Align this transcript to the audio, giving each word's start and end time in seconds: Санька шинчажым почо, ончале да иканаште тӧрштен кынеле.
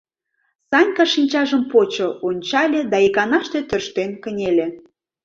Санька 0.69 1.05
шинчажым 1.13 1.63
почо, 1.71 2.07
ончале 2.27 2.79
да 2.91 2.97
иканаште 3.07 3.59
тӧрштен 3.69 4.11
кынеле. 4.23 4.67